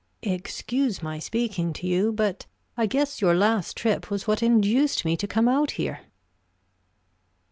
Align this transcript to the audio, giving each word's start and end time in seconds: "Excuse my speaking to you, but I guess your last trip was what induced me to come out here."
"Excuse 0.23 1.03
my 1.03 1.19
speaking 1.19 1.73
to 1.73 1.85
you, 1.85 2.11
but 2.11 2.47
I 2.75 2.87
guess 2.87 3.21
your 3.21 3.35
last 3.35 3.77
trip 3.77 4.09
was 4.09 4.25
what 4.25 4.41
induced 4.41 5.05
me 5.05 5.15
to 5.15 5.27
come 5.27 5.47
out 5.47 5.69
here." 5.77 5.99